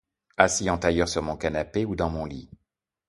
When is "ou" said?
1.85-1.95